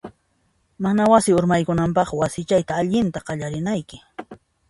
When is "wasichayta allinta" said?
2.21-3.25